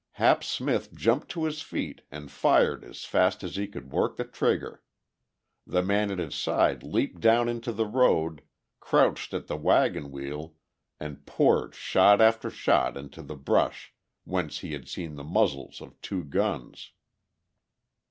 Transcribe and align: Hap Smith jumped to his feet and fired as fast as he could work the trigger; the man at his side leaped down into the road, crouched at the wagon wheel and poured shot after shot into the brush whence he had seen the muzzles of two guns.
Hap 0.13 0.43
Smith 0.43 0.95
jumped 0.95 1.29
to 1.29 1.45
his 1.45 1.61
feet 1.61 2.01
and 2.09 2.31
fired 2.31 2.83
as 2.83 3.05
fast 3.05 3.43
as 3.43 3.55
he 3.55 3.67
could 3.67 3.91
work 3.91 4.17
the 4.17 4.23
trigger; 4.25 4.81
the 5.67 5.83
man 5.83 6.09
at 6.09 6.17
his 6.17 6.33
side 6.33 6.81
leaped 6.81 7.19
down 7.21 7.47
into 7.47 7.71
the 7.71 7.85
road, 7.85 8.41
crouched 8.79 9.31
at 9.31 9.45
the 9.45 9.55
wagon 9.55 10.09
wheel 10.09 10.55
and 10.99 11.27
poured 11.27 11.75
shot 11.75 12.19
after 12.19 12.49
shot 12.49 12.97
into 12.97 13.21
the 13.21 13.35
brush 13.37 13.93
whence 14.23 14.61
he 14.61 14.73
had 14.73 14.87
seen 14.89 15.13
the 15.17 15.23
muzzles 15.23 15.81
of 15.81 16.01
two 16.01 16.23
guns. 16.23 16.93